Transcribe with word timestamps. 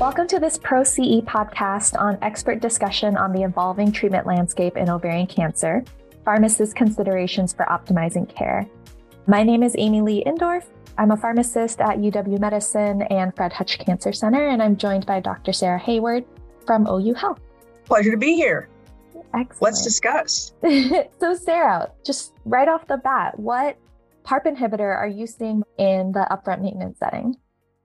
Welcome 0.00 0.26
to 0.26 0.40
this 0.40 0.58
Pro 0.58 0.82
CE 0.82 1.22
podcast 1.22 1.96
on 1.96 2.18
expert 2.20 2.60
discussion 2.60 3.16
on 3.16 3.32
the 3.32 3.44
evolving 3.44 3.92
treatment 3.92 4.26
landscape 4.26 4.76
in 4.76 4.90
ovarian 4.90 5.28
cancer, 5.28 5.84
pharmacist 6.24 6.74
considerations 6.74 7.52
for 7.52 7.64
optimizing 7.66 8.28
care. 8.28 8.68
My 9.28 9.44
name 9.44 9.62
is 9.62 9.76
Amy 9.78 10.00
Ly 10.00 10.24
Indorf. 10.26 10.64
I'm 10.98 11.12
a 11.12 11.16
pharmacist 11.16 11.80
at 11.80 11.98
UW 11.98 12.40
Medicine 12.40 13.02
and 13.02 13.34
Fred 13.36 13.52
Hutch 13.52 13.78
Cancer 13.78 14.12
Center, 14.12 14.48
and 14.48 14.60
I'm 14.60 14.76
joined 14.76 15.06
by 15.06 15.20
Dr. 15.20 15.52
Sarah 15.52 15.78
Hayward 15.78 16.24
from 16.66 16.88
OU 16.88 17.14
Health. 17.14 17.40
Pleasure 17.84 18.10
to 18.10 18.16
be 18.16 18.34
here. 18.34 18.68
Excellent. 19.32 19.62
Let's 19.62 19.84
discuss. 19.84 20.54
so, 21.20 21.36
Sarah, 21.36 21.92
just 22.04 22.32
right 22.44 22.66
off 22.66 22.88
the 22.88 22.96
bat, 22.96 23.38
what 23.38 23.78
PARP 24.24 24.46
inhibitor 24.46 24.96
are 24.96 25.06
you 25.06 25.28
seeing 25.28 25.62
in 25.78 26.10
the 26.10 26.26
upfront 26.32 26.62
maintenance 26.62 26.98
setting? 26.98 27.36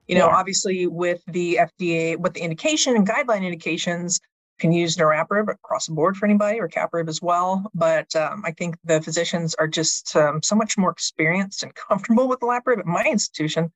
You 0.09 0.15
know, 0.15 0.27
yeah. 0.27 0.35
obviously, 0.35 0.87
with 0.87 1.21
the 1.27 1.59
FDA, 1.61 2.17
with 2.17 2.33
the 2.33 2.41
indication 2.41 2.95
and 2.95 3.07
guideline 3.07 3.43
indications, 3.43 4.19
can 4.59 4.71
use 4.71 4.97
niraparib 4.97 5.49
across 5.49 5.85
the 5.85 5.93
board 5.93 6.17
for 6.17 6.25
anybody 6.25 6.59
or 6.59 6.67
capivasertib 6.67 7.07
as 7.09 7.21
well. 7.21 7.69
But 7.75 8.15
um, 8.15 8.41
I 8.43 8.51
think 8.51 8.75
the 8.83 9.03
physicians 9.03 9.53
are 9.53 9.67
just 9.67 10.15
um, 10.15 10.41
so 10.41 10.55
much 10.55 10.79
more 10.79 10.89
experienced 10.89 11.61
and 11.61 11.73
comfortable 11.89 12.27
with 12.27 12.39
niraparib 12.39 12.79
at 12.79 12.87
my 12.87 13.03
institution 13.03 13.71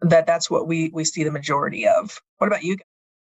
that 0.00 0.26
that's 0.26 0.50
what 0.50 0.66
we 0.66 0.90
we 0.92 1.04
see 1.04 1.22
the 1.22 1.30
majority 1.30 1.86
of. 1.86 2.20
What 2.38 2.48
about 2.48 2.64
you? 2.64 2.78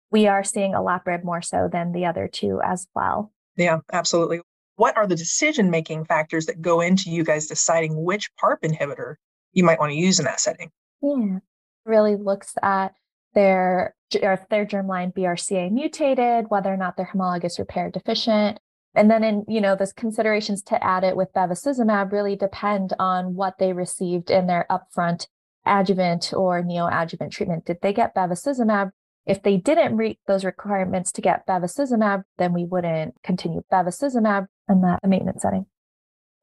We 0.09 0.25
are 0.25 0.43
seeing 0.43 0.71
olaparib 0.71 1.23
more 1.23 1.43
so 1.43 1.69
than 1.71 1.91
the 1.91 2.07
other 2.07 2.27
two 2.27 2.61
as 2.63 2.87
well. 2.95 3.31
Yeah, 3.57 3.77
absolutely. 3.93 4.41
What 4.75 4.97
are 4.97 5.05
the 5.05 5.15
decision 5.15 5.69
making 5.69 6.05
factors 6.05 6.47
that 6.47 6.63
go 6.63 6.81
into 6.81 7.11
you 7.11 7.23
guys 7.23 7.45
deciding 7.45 8.03
which 8.03 8.29
PARP 8.37 8.63
inhibitor 8.63 9.17
you 9.53 9.63
might 9.63 9.79
want 9.79 9.91
to 9.91 9.97
use 9.97 10.17
in 10.17 10.25
that 10.25 10.39
setting? 10.39 10.71
Yeah, 11.03 11.37
really 11.85 12.15
looks 12.15 12.53
at 12.61 12.93
their 13.33 13.95
if 14.11 14.47
their 14.49 14.65
germline 14.65 15.13
BRCA 15.13 15.71
mutated, 15.71 16.45
whether 16.49 16.73
or 16.73 16.77
not 16.77 16.95
they're 16.95 17.05
homologous 17.05 17.59
repair 17.59 17.89
deficient. 17.89 18.59
And 18.93 19.11
then 19.11 19.23
in, 19.23 19.45
you 19.47 19.59
know, 19.59 19.75
those 19.75 19.91
considerations 19.91 20.61
to 20.63 20.81
add 20.81 21.03
it 21.03 21.17
with 21.17 21.33
bevacizumab 21.33 22.11
really 22.11 22.35
depend 22.35 22.93
on 22.97 23.35
what 23.35 23.57
they 23.57 23.73
received 23.73 24.29
in 24.29 24.47
their 24.47 24.65
upfront 24.69 25.27
adjuvant 25.65 26.31
or 26.33 26.63
neoadjuvant 26.63 27.31
treatment. 27.31 27.65
Did 27.65 27.79
they 27.81 27.91
get 27.91 28.15
bevacizumab 28.15 28.91
if 29.25 29.41
they 29.41 29.57
didn't 29.57 29.97
meet 29.97 30.19
those 30.27 30.45
requirements 30.45 31.11
to 31.13 31.21
get 31.21 31.47
bevacizumab, 31.47 32.23
then 32.37 32.53
we 32.53 32.65
wouldn't 32.65 33.15
continue 33.23 33.63
bevacizumab 33.71 34.47
in 34.69 34.81
that 34.81 34.99
maintenance 35.03 35.41
setting. 35.41 35.65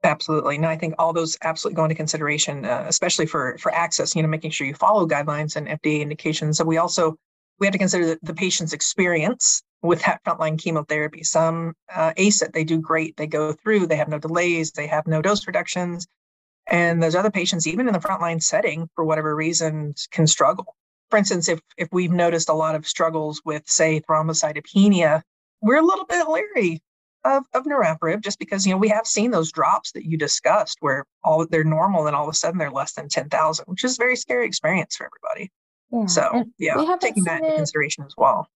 Absolutely. 0.05 0.58
No, 0.58 0.69
I 0.69 0.77
think 0.77 0.95
all 0.98 1.12
those 1.12 1.36
absolutely 1.42 1.77
go 1.77 1.84
into 1.84 1.95
consideration, 1.95 2.64
uh, 2.64 2.84
especially 2.89 3.27
for 3.27 3.56
for 3.58 3.72
access. 3.72 4.17
You 4.17 4.22
know, 4.22 4.28
making 4.28 4.50
sure 4.50 4.67
you 4.67 4.75
follow 4.75 5.06
guidelines 5.06 5.55
and 5.56 5.69
FDA 5.69 6.00
indications. 6.00 6.59
So 6.59 6.64
we 6.64 6.78
also 6.78 7.17
we 7.61 7.67
have 7.67 7.72
to 7.72 7.78
consider 7.78 8.06
the, 8.06 8.19
the 8.22 8.34
patient's 8.34 8.72
experience 8.72 9.62
with 9.83 10.03
that 10.03 10.20
frontline 10.25 10.59
chemotherapy. 10.59 11.22
Some 11.22 11.75
uh, 11.94 12.12
ACE 12.17 12.42
they 12.53 12.64
do 12.64 12.81
great. 12.81 13.17
They 13.17 13.28
go 13.28 13.53
through. 13.53 13.86
They 13.86 13.97
have 13.97 14.09
no 14.09 14.19
delays. 14.19 14.72
They 14.72 14.89
have 14.89 15.06
no 15.06 15.22
dose 15.22 15.47
reductions. 15.47 16.06
And 16.69 17.03
those 17.03 17.14
other 17.14 17.31
patients, 17.31 17.66
even 17.66 17.87
in 17.87 17.92
the 17.92 18.00
frontline 18.00 18.42
setting, 18.42 18.89
for 18.94 19.05
whatever 19.05 19.34
reason, 19.34 19.94
can 20.11 20.27
struggle 20.27 20.75
for 21.12 21.19
instance, 21.19 21.47
if 21.50 21.61
if 21.77 21.91
we've 21.92 22.11
noticed 22.11 22.48
a 22.48 22.55
lot 22.55 22.75
of 22.75 22.87
struggles 22.87 23.42
with, 23.44 23.62
say, 23.69 24.00
thrombocytopenia, 24.00 25.20
we're 25.61 25.77
a 25.77 25.84
little 25.84 26.06
bit 26.06 26.27
leery 26.27 26.81
of, 27.25 27.45
of 27.55 27.65
niraparib 27.65 28.23
just 28.23 28.39
because 28.39 28.67
you 28.67 28.73
know 28.73 28.78
we 28.78 28.89
have 28.89 29.06
seen 29.06 29.31
those 29.31 29.53
drops 29.53 29.92
that 29.92 30.05
you 30.05 30.17
discussed 30.17 30.78
where 30.81 31.05
all 31.25 31.47
they're 31.47 31.65
normal 31.65 32.06
and 32.06 32.17
all 32.17 32.25
of 32.25 32.31
a 32.33 32.37
sudden 32.37 32.59
they're 32.59 32.70
less 32.70 32.92
than 32.92 33.09
10,000, 33.09 33.65
which 33.67 33.84
is 33.84 33.98
a 33.98 34.03
very 34.03 34.17
scary 34.17 34.47
experience 34.47 34.97
for 34.97 35.06
everybody. 35.06 35.50
Yeah. 35.91 36.06
So 36.06 36.31
and 36.33 36.53
yeah, 36.59 36.97
taking 37.00 37.25
that 37.25 37.43
into 37.43 37.55
it, 37.55 37.56
consideration 37.56 38.05
as 38.05 38.15
well. 38.17 38.48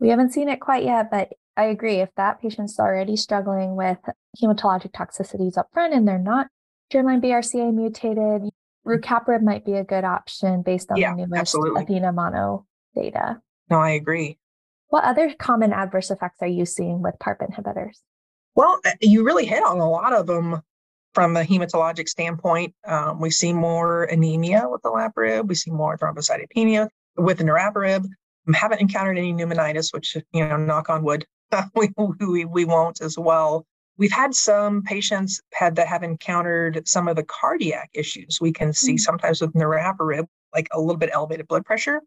We 0.00 0.08
haven't 0.08 0.32
seen 0.32 0.48
it 0.48 0.60
quite 0.60 0.84
yet, 0.84 1.10
but 1.10 1.32
I 1.56 1.64
agree. 1.64 1.96
If 1.96 2.10
that 2.16 2.40
patient's 2.40 2.78
already 2.78 3.16
struggling 3.16 3.76
with 3.76 3.98
hematologic 4.40 4.92
toxicities 4.92 5.58
up 5.58 5.68
front 5.72 5.92
and 5.92 6.06
they're 6.06 6.18
not 6.18 6.46
germline 6.92 7.22
BRCA 7.22 7.74
mutated, 7.74 8.16
mm-hmm. 8.16 8.90
rucaparib 8.90 9.42
might 9.42 9.64
be 9.64 9.74
a 9.74 9.84
good 9.84 10.04
option 10.04 10.62
based 10.62 10.90
on 10.90 10.96
yeah, 10.96 11.14
the 11.14 11.26
newest 11.26 11.34
absolutely. 11.34 11.82
Athena 11.82 12.12
mono 12.12 12.66
data. 12.94 13.40
No, 13.70 13.78
I 13.78 13.90
agree. 13.90 14.38
What 14.88 15.04
other 15.04 15.34
common 15.38 15.72
adverse 15.72 16.10
effects 16.10 16.38
are 16.40 16.48
you 16.48 16.64
seeing 16.64 17.02
with 17.02 17.14
PARP 17.20 17.40
inhibitors? 17.40 17.98
Well, 18.54 18.80
uh, 18.84 18.92
you 19.00 19.24
really 19.24 19.44
hit 19.44 19.62
on 19.62 19.78
a 19.78 19.88
lot 19.88 20.12
of 20.12 20.26
them 20.26 20.62
from 21.14 21.36
a 21.36 21.42
hematologic 21.42 22.08
standpoint. 22.08 22.74
Um, 22.86 23.20
we 23.20 23.30
see 23.30 23.52
more 23.52 24.04
anemia 24.04 24.66
with 24.68 24.82
the 24.82 24.90
olaparib. 24.90 25.46
We 25.46 25.54
see 25.54 25.70
more 25.70 25.98
thrombocytopenia 25.98 26.88
with 27.16 27.38
the 27.38 27.44
niraparib. 27.44 28.06
We 28.46 28.54
haven't 28.54 28.80
encountered 28.80 29.18
any 29.18 29.34
pneumonitis, 29.34 29.92
which, 29.92 30.16
you 30.32 30.46
know, 30.46 30.56
knock 30.56 30.88
on 30.88 31.04
wood, 31.04 31.26
we, 31.74 31.90
we, 32.20 32.44
we 32.46 32.64
won't 32.64 33.00
as 33.02 33.18
well. 33.18 33.66
We've 33.98 34.12
had 34.12 34.34
some 34.34 34.82
patients 34.82 35.40
had 35.52 35.76
that 35.76 35.88
have 35.88 36.02
encountered 36.02 36.86
some 36.86 37.08
of 37.08 37.16
the 37.16 37.24
cardiac 37.24 37.90
issues. 37.92 38.40
We 38.40 38.52
can 38.52 38.72
see 38.72 38.92
mm-hmm. 38.92 38.98
sometimes 38.98 39.40
with 39.40 39.52
niraparib, 39.52 40.26
like 40.54 40.68
a 40.72 40.80
little 40.80 40.96
bit 40.96 41.10
elevated 41.12 41.48
blood 41.48 41.66
pressure. 41.66 42.00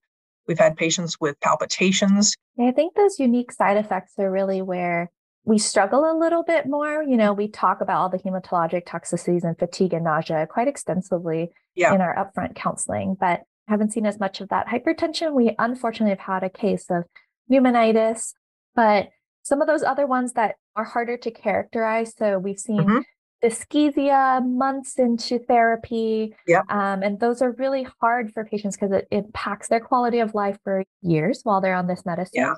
We've 0.47 0.59
had 0.59 0.75
patients 0.75 1.17
with 1.19 1.39
palpitations. 1.39 2.35
I 2.59 2.71
think 2.71 2.95
those 2.95 3.19
unique 3.19 3.51
side 3.51 3.77
effects 3.77 4.13
are 4.19 4.31
really 4.31 4.61
where 4.61 5.11
we 5.43 5.57
struggle 5.57 6.11
a 6.11 6.17
little 6.17 6.43
bit 6.43 6.67
more. 6.67 7.03
You 7.03 7.17
know, 7.17 7.33
we 7.33 7.47
talk 7.47 7.81
about 7.81 7.99
all 7.99 8.09
the 8.09 8.19
hematologic 8.19 8.85
toxicities 8.85 9.43
and 9.43 9.57
fatigue 9.57 9.93
and 9.93 10.03
nausea 10.03 10.47
quite 10.47 10.67
extensively 10.67 11.51
yeah. 11.75 11.93
in 11.93 12.01
our 12.01 12.15
upfront 12.15 12.55
counseling, 12.55 13.15
but 13.19 13.41
haven't 13.67 13.93
seen 13.93 14.05
as 14.05 14.19
much 14.19 14.41
of 14.41 14.49
that 14.49 14.67
hypertension. 14.67 15.33
We 15.33 15.55
unfortunately 15.57 16.11
have 16.11 16.19
had 16.19 16.43
a 16.43 16.49
case 16.49 16.85
of 16.89 17.05
pneumonitis, 17.49 18.33
but 18.75 19.09
some 19.43 19.61
of 19.61 19.67
those 19.67 19.83
other 19.83 20.05
ones 20.05 20.33
that 20.33 20.55
are 20.75 20.83
harder 20.83 21.17
to 21.17 21.31
characterize. 21.31 22.13
So 22.15 22.37
we've 22.37 22.59
seen 22.59 22.81
mm-hmm. 22.81 22.99
Dyschezia 23.43 24.45
months 24.45 24.97
into 24.97 25.39
therapy. 25.39 26.35
Yep. 26.47 26.63
Um, 26.69 27.03
and 27.03 27.19
those 27.19 27.41
are 27.41 27.51
really 27.53 27.87
hard 27.99 28.31
for 28.33 28.45
patients 28.45 28.77
because 28.77 28.91
it 28.91 29.07
impacts 29.11 29.67
their 29.67 29.79
quality 29.79 30.19
of 30.19 30.33
life 30.33 30.57
for 30.63 30.83
years 31.01 31.41
while 31.43 31.61
they're 31.61 31.75
on 31.75 31.87
this 31.87 32.05
medicine. 32.05 32.31
Yeah, 32.33 32.53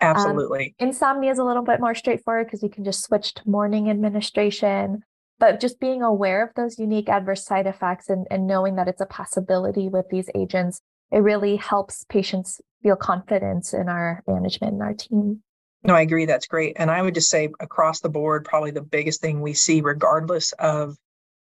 absolutely. 0.00 0.74
Um, 0.80 0.88
insomnia 0.88 1.30
is 1.30 1.38
a 1.38 1.44
little 1.44 1.64
bit 1.64 1.80
more 1.80 1.94
straightforward 1.94 2.46
because 2.46 2.62
you 2.62 2.68
can 2.68 2.84
just 2.84 3.04
switch 3.04 3.34
to 3.34 3.42
morning 3.48 3.90
administration. 3.90 5.02
But 5.38 5.60
just 5.60 5.80
being 5.80 6.02
aware 6.02 6.44
of 6.44 6.50
those 6.54 6.78
unique 6.78 7.08
adverse 7.08 7.44
side 7.44 7.66
effects 7.66 8.08
and, 8.08 8.26
and 8.30 8.46
knowing 8.46 8.76
that 8.76 8.88
it's 8.88 9.00
a 9.00 9.06
possibility 9.06 9.88
with 9.88 10.06
these 10.08 10.30
agents, 10.34 10.80
it 11.10 11.18
really 11.18 11.56
helps 11.56 12.04
patients 12.08 12.60
feel 12.82 12.96
confidence 12.96 13.74
in 13.74 13.88
our 13.88 14.22
management 14.26 14.74
and 14.74 14.82
our 14.82 14.94
team. 14.94 15.42
No, 15.84 15.94
I 15.94 16.00
agree. 16.00 16.24
That's 16.24 16.46
great. 16.46 16.76
And 16.78 16.90
I 16.90 17.02
would 17.02 17.14
just 17.14 17.28
say 17.28 17.50
across 17.60 18.00
the 18.00 18.08
board, 18.08 18.44
probably 18.44 18.70
the 18.70 18.80
biggest 18.82 19.20
thing 19.20 19.42
we 19.42 19.52
see, 19.52 19.82
regardless 19.82 20.52
of 20.52 20.96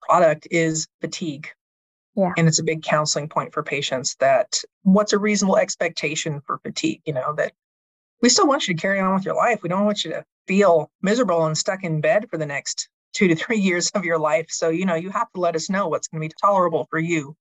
product, 0.02 0.48
is 0.50 0.88
fatigue. 1.00 1.48
Yeah. 2.16 2.34
And 2.36 2.48
it's 2.48 2.60
a 2.60 2.64
big 2.64 2.82
counseling 2.82 3.30
point 3.30 3.54
for 3.54 3.62
patients 3.62 4.16
that 4.20 4.62
what's 4.84 5.14
a 5.14 5.20
reasonable 5.20 5.58
expectation 5.58 6.42
for 6.42 6.58
fatigue? 6.60 7.02
You 7.06 7.14
know, 7.14 7.34
that 7.36 7.54
we 8.22 8.30
still 8.30 8.48
want 8.48 8.68
you 8.68 8.74
to 8.74 8.82
carry 8.82 9.00
on 9.00 9.14
with 9.14 9.26
your 9.26 9.36
life. 9.36 9.62
We 9.62 9.70
don't 9.70 9.86
want 9.86 10.04
you 10.04 10.12
to 10.12 10.26
feel 10.48 10.90
miserable 11.02 11.46
and 11.46 11.58
stuck 11.58 11.84
in 11.84 12.02
bed 12.02 12.28
for 12.30 12.38
the 12.38 12.46
next 12.46 12.90
two 13.14 13.28
to 13.28 13.36
three 13.36 13.60
years 13.60 13.92
of 13.92 14.06
your 14.06 14.18
life. 14.18 14.48
So, 14.50 14.70
you 14.70 14.86
know, 14.86 14.96
you 14.96 15.12
have 15.12 15.32
to 15.34 15.40
let 15.42 15.56
us 15.56 15.70
know 15.70 15.88
what's 15.88 16.08
going 16.08 16.22
to 16.22 16.28
be 16.28 16.34
tolerable 16.42 16.88
for 16.90 16.98
you. 16.98 17.36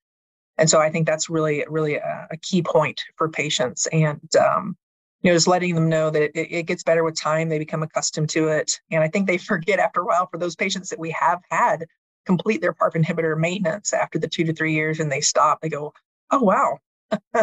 And 0.59 0.69
so 0.69 0.81
I 0.81 0.91
think 0.91 1.07
that's 1.07 1.31
really, 1.31 1.65
really 1.69 1.97
a, 1.97 2.29
a 2.31 2.37
key 2.37 2.63
point 2.63 3.01
for 3.17 3.29
patients. 3.29 3.87
And 3.87 4.21
um, 4.37 4.77
you 5.25 5.31
know, 5.31 5.37
just 5.37 5.49
letting 5.49 5.75
them 5.75 5.89
know 5.89 6.11
that 6.11 6.23
it, 6.23 6.37
it 6.37 6.67
gets 6.67 6.83
better 6.83 7.03
with 7.03 7.19
time. 7.19 7.49
They 7.49 7.59
become 7.59 7.83
accustomed 7.83 8.29
to 8.31 8.49
it. 8.49 8.79
And 8.91 9.03
I 9.03 9.09
think 9.09 9.27
they 9.27 9.39
forget 9.39 9.81
after 9.81 10.03
a 10.03 10.05
while 10.05 10.29
for 10.29 10.39
those 10.39 10.55
patients 10.55 10.91
that 10.91 10.99
we 11.01 11.11
have 11.11 11.41
had 11.51 11.87
complete 12.27 12.61
their 12.61 12.73
PARP 12.73 12.95
inhibitor 12.95 13.37
maintenance 13.37 13.93
after 13.93 14.19
the 14.19 14.29
two 14.29 14.45
to 14.45 14.53
three 14.53 14.75
years 14.75 15.01
and 15.01 15.11
they 15.11 15.21
stop, 15.21 15.61
they 15.61 15.69
go, 15.69 15.93
oh, 16.31 16.43
wow. 16.43 16.79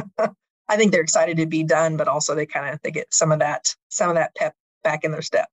I 0.70 0.78
think 0.78 0.92
they're 0.92 1.02
excited 1.02 1.38
to 1.38 1.46
be 1.46 1.64
done, 1.64 1.98
but 1.98 2.08
also 2.08 2.34
they 2.34 2.46
kind 2.46 2.74
of, 2.74 2.80
they 2.82 2.92
get 2.92 3.14
some 3.14 3.32
of 3.32 3.40
that, 3.40 3.76
some 3.90 4.10
of 4.10 4.16
that 4.16 4.34
pep 4.36 4.56
back 4.84 5.04
in 5.04 5.12
their 5.12 5.22
step. 5.22 5.50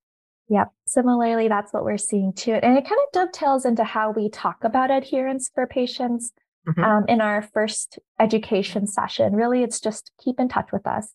Yep. 0.50 0.70
Similarly, 0.87 1.49
that's 1.49 1.73
what 1.73 1.85
we're 1.85 1.99
seeing 1.99 2.32
too. 2.32 2.55
And 2.55 2.79
it 2.79 2.85
kind 2.85 3.00
of 3.06 3.12
dovetails 3.12 3.64
into 3.64 3.85
how 3.85 4.12
we 4.12 4.31
talk 4.31 4.64
about 4.64 4.91
adherence 4.91 5.50
for 5.55 5.67
patients 5.67 6.32
mm-hmm. 6.67 6.82
um, 6.82 7.05
in 7.06 7.20
our 7.20 7.43
first 7.43 7.99
education 8.19 8.87
session. 8.87 9.35
Really, 9.35 9.62
it's 9.62 9.81
just 9.81 10.12
keep 10.23 10.41
in 10.41 10.49
touch 10.49 10.73
with 10.73 10.87
us 10.87 11.12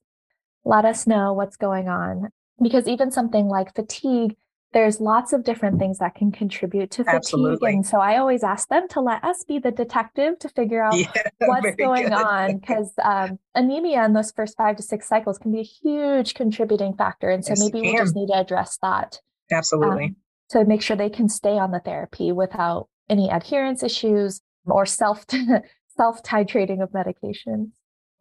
let 0.66 0.86
us 0.86 1.08
know 1.08 1.34
what's 1.34 1.58
going 1.58 1.88
on. 1.88 2.30
Because 2.62 2.88
even 2.88 3.12
something 3.12 3.48
like 3.48 3.76
fatigue, 3.76 4.36
there's 4.74 5.00
lots 5.00 5.34
of 5.34 5.44
different 5.44 5.80
things 5.80 6.00
that 6.00 6.16
can 6.16 6.32
contribute 6.32 6.92
to 6.92 7.04
fatigue. 7.04 7.16
Absolutely. 7.16 7.74
And 7.74 7.86
so 7.86 8.00
I 8.00 8.18
always 8.18 8.44
ask 8.44 8.68
them 8.70 8.88
to 8.90 9.02
let 9.02 9.24
us 9.24 9.44
be 9.44 9.60
the 9.60 9.72
detective 9.72 10.40
to 10.40 10.50
figure 10.50 10.84
out 10.84 10.98
yeah, 10.98 11.12
what's 11.40 11.76
going 11.76 12.04
good. 12.04 12.14
on 12.14 12.58
because 12.60 12.92
um, 13.04 13.40
anemia 13.56 14.04
in 14.06 14.14
those 14.14 14.32
first 14.32 14.58
five 14.58 14.76
to 14.78 14.84
six 14.84 15.08
cycles 15.08 15.38
can 15.38 15.52
be 15.52 15.60
a 15.60 15.64
huge 15.64 16.34
contributing 16.34 16.94
factor. 16.96 17.30
And 17.30 17.44
so 17.46 17.52
yes, 17.52 17.60
maybe 17.60 17.82
we 17.82 17.98
just 17.98 18.16
need 18.16 18.28
to 18.28 18.38
address 18.38 18.78
that. 18.82 19.20
Absolutely. 19.52 20.06
Um, 20.06 20.16
to 20.50 20.66
make 20.66 20.82
sure 20.82 20.96
they 20.96 21.10
can 21.10 21.30
stay 21.30 21.58
on 21.58 21.72
the 21.72 21.80
therapy 21.80 22.32
without 22.32 22.88
any 23.10 23.30
adherence 23.30 23.84
issues 23.84 24.42
or 24.66 24.86
self 24.86 25.26
self 25.98 26.24
titrating 26.24 26.82
of 26.82 26.92
medications. 26.92 27.70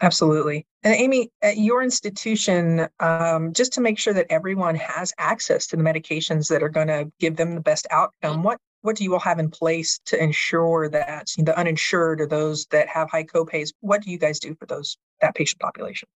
Absolutely. 0.02 0.66
And 0.82 0.94
Amy, 0.96 1.30
at 1.42 1.58
your 1.58 1.80
institution, 1.82 2.88
um, 2.98 3.52
just 3.52 3.72
to 3.74 3.80
make 3.80 4.00
sure 4.00 4.12
that 4.12 4.26
everyone 4.30 4.74
has 4.74 5.12
access 5.16 5.68
to 5.68 5.76
the 5.76 5.82
medications 5.82 6.48
that 6.48 6.60
are 6.60 6.68
going 6.68 6.88
to 6.88 7.10
give 7.20 7.36
them 7.36 7.54
the 7.54 7.60
best 7.60 7.86
outcome, 7.90 8.42
what 8.42 8.58
what 8.82 8.96
do 8.96 9.04
you 9.04 9.12
all 9.12 9.20
have 9.20 9.38
in 9.38 9.48
place 9.48 10.00
to 10.06 10.20
ensure 10.20 10.88
that 10.88 11.28
the 11.38 11.56
uninsured 11.56 12.20
or 12.20 12.26
those 12.26 12.66
that 12.72 12.88
have 12.88 13.08
high 13.08 13.22
copays, 13.22 13.72
what 13.78 14.02
do 14.02 14.10
you 14.10 14.18
guys 14.18 14.40
do 14.40 14.56
for 14.56 14.66
those 14.66 14.98
that 15.20 15.36
patient 15.36 15.60
population? 15.60 16.08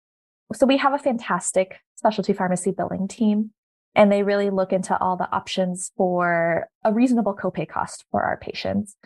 So 0.55 0.65
we 0.65 0.79
have 0.79 0.95
a 0.95 0.99
fantastic 0.99 1.77
specialty 1.95 2.33
pharmacy 2.33 2.71
billing 2.71 3.07
team, 3.07 3.51
and 3.95 4.11
they 4.11 4.23
really 4.23 4.49
look 4.49 4.73
into 4.73 4.99
all 4.99 5.17
the 5.17 5.31
options 5.31 5.93
for 5.97 6.69
a 6.85 6.93
reasonable 6.93 7.35
copay 7.35 7.69
cost 7.69 8.07
for 8.11 8.23
our 8.23 8.39
patients. 8.39 8.97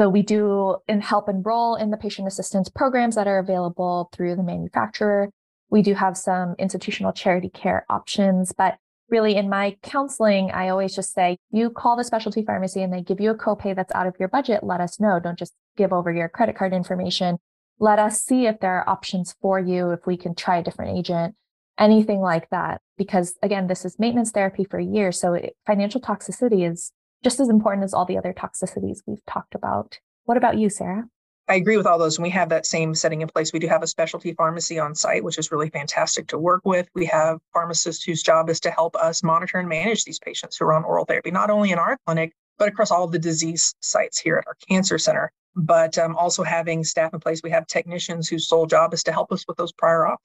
So 0.00 0.08
we 0.08 0.22
do 0.22 0.76
and 0.88 1.02
help 1.02 1.28
enroll 1.28 1.74
in 1.74 1.90
the 1.90 1.98
patient 1.98 2.26
assistance 2.26 2.70
programs 2.70 3.16
that 3.16 3.26
are 3.26 3.38
available 3.38 4.08
through 4.14 4.34
the 4.34 4.42
manufacturer. 4.42 5.28
We 5.68 5.82
do 5.82 5.92
have 5.92 6.16
some 6.16 6.54
institutional 6.58 7.12
charity 7.12 7.50
care 7.50 7.84
options, 7.90 8.54
but 8.56 8.78
really 9.10 9.36
in 9.36 9.50
my 9.50 9.76
counseling, 9.82 10.52
I 10.52 10.70
always 10.70 10.96
just 10.96 11.12
say, 11.12 11.36
you 11.50 11.68
call 11.68 11.96
the 11.96 12.04
specialty 12.04 12.42
pharmacy 12.42 12.82
and 12.82 12.90
they 12.90 13.02
give 13.02 13.20
you 13.20 13.28
a 13.28 13.36
copay 13.36 13.76
that's 13.76 13.92
out 13.94 14.06
of 14.06 14.14
your 14.18 14.30
budget. 14.30 14.64
Let 14.64 14.80
us 14.80 14.98
know. 14.98 15.20
Don't 15.20 15.38
just 15.38 15.52
give 15.76 15.92
over 15.92 16.10
your 16.10 16.30
credit 16.30 16.56
card 16.56 16.72
information. 16.72 17.36
Let 17.78 17.98
us 17.98 18.22
see 18.22 18.46
if 18.46 18.60
there 18.60 18.78
are 18.78 18.88
options 18.88 19.34
for 19.42 19.60
you, 19.60 19.90
if 19.90 20.06
we 20.06 20.16
can 20.16 20.34
try 20.34 20.56
a 20.56 20.64
different 20.64 20.96
agent, 20.96 21.34
anything 21.78 22.20
like 22.20 22.48
that. 22.48 22.80
Because 22.96 23.34
again, 23.42 23.66
this 23.66 23.84
is 23.84 23.98
maintenance 23.98 24.30
therapy 24.30 24.64
for 24.64 24.80
years. 24.80 25.20
So 25.20 25.34
it, 25.34 25.56
financial 25.66 26.00
toxicity 26.00 26.66
is 26.66 26.90
just 27.22 27.40
as 27.40 27.48
important 27.48 27.84
as 27.84 27.94
all 27.94 28.04
the 28.04 28.18
other 28.18 28.32
toxicities 28.32 29.02
we've 29.06 29.24
talked 29.26 29.54
about. 29.54 29.98
What 30.24 30.36
about 30.36 30.58
you, 30.58 30.70
Sarah? 30.70 31.04
I 31.48 31.54
agree 31.54 31.76
with 31.76 31.86
all 31.86 31.98
those. 31.98 32.16
And 32.16 32.22
we 32.22 32.30
have 32.30 32.48
that 32.50 32.64
same 32.64 32.94
setting 32.94 33.22
in 33.22 33.28
place. 33.28 33.52
We 33.52 33.58
do 33.58 33.66
have 33.66 33.82
a 33.82 33.86
specialty 33.88 34.32
pharmacy 34.34 34.78
on 34.78 34.94
site, 34.94 35.24
which 35.24 35.36
is 35.36 35.50
really 35.50 35.68
fantastic 35.68 36.28
to 36.28 36.38
work 36.38 36.62
with. 36.64 36.88
We 36.94 37.06
have 37.06 37.40
pharmacists 37.52 38.04
whose 38.04 38.22
job 38.22 38.48
is 38.48 38.60
to 38.60 38.70
help 38.70 38.94
us 38.94 39.24
monitor 39.24 39.58
and 39.58 39.68
manage 39.68 40.04
these 40.04 40.20
patients 40.20 40.56
who 40.56 40.66
are 40.66 40.74
on 40.74 40.84
oral 40.84 41.04
therapy, 41.04 41.32
not 41.32 41.50
only 41.50 41.72
in 41.72 41.78
our 41.78 41.98
clinic, 42.06 42.32
but 42.56 42.68
across 42.68 42.92
all 42.92 43.02
of 43.02 43.10
the 43.10 43.18
disease 43.18 43.74
sites 43.80 44.18
here 44.18 44.36
at 44.36 44.46
our 44.46 44.56
cancer 44.68 44.96
center. 44.96 45.32
But 45.56 45.98
um, 45.98 46.14
also 46.14 46.44
having 46.44 46.84
staff 46.84 47.12
in 47.12 47.18
place, 47.18 47.42
we 47.42 47.50
have 47.50 47.66
technicians 47.66 48.28
whose 48.28 48.46
sole 48.46 48.66
job 48.66 48.94
is 48.94 49.02
to 49.04 49.12
help 49.12 49.32
us 49.32 49.44
with 49.48 49.56
those 49.56 49.72
prior 49.72 50.02
auths, 50.02 50.18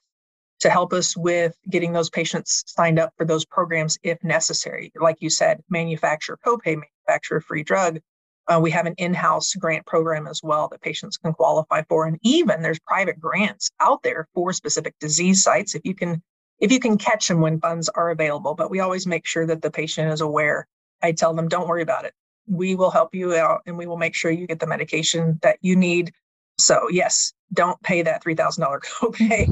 to 0.60 0.70
help 0.70 0.94
us 0.94 1.18
with 1.18 1.56
getting 1.70 1.94
those 1.94 2.10
patients 2.10 2.64
signed 2.68 3.00
up 3.00 3.14
for 3.18 3.26
those 3.26 3.46
programs 3.46 3.98
if 4.04 4.24
necessary. 4.24 4.92
Like 4.96 5.18
you 5.20 5.30
said, 5.30 5.62
manufacturer 5.70 6.40
copay, 6.46 6.78
manufacturer 6.78 7.42
free 7.42 7.64
drug, 7.64 8.00
uh, 8.48 8.60
we 8.62 8.72
have 8.72 8.86
an 8.86 8.94
in-house 8.98 9.54
grant 9.56 9.86
program 9.86 10.28
as 10.28 10.42
well 10.44 10.68
that 10.68 10.82
patients 10.82 11.18
can 11.18 11.34
qualify 11.34 11.82
for, 11.90 12.06
and 12.06 12.20
even 12.22 12.62
there's 12.62 12.80
private 12.80 13.20
grants 13.20 13.72
out 13.80 14.04
there 14.04 14.28
for 14.34 14.54
specific 14.54 14.94
disease 15.00 15.44
sites 15.44 15.76
if 15.76 15.82
you 15.84 15.96
can 15.96 16.22
if 16.60 16.72
you 16.72 16.80
can 16.80 16.98
catch 16.98 17.28
them 17.28 17.42
when 17.42 17.60
funds 17.60 17.90
are 17.90 18.12
available. 18.12 18.54
But 18.54 18.70
we 18.70 18.80
always 18.80 19.08
make 19.08 19.26
sure 19.26 19.46
that 19.48 19.62
the 19.62 19.72
patient 19.72 20.12
is 20.14 20.22
aware. 20.22 20.68
I 21.02 21.12
tell 21.12 21.34
them, 21.34 21.50
don't 21.50 21.68
worry 21.68 21.82
about 21.82 22.06
it. 22.06 22.14
We 22.48 22.76
will 22.76 22.92
help 22.92 23.14
you 23.16 23.36
out, 23.36 23.62
and 23.66 23.78
we 23.78 23.88
will 23.88 23.98
make 23.98 24.14
sure 24.14 24.32
you 24.32 24.48
get 24.48 24.60
the 24.60 24.68
medication 24.68 25.40
that 25.42 25.58
you 25.62 25.76
need. 25.76 26.14
So 26.58 26.88
yes, 26.90 27.34
don't 27.54 27.82
pay 27.82 28.02
that 28.02 28.24
three 28.24 28.36
thousand 28.36 28.64
dollar 28.64 28.80
copay. 29.00 29.48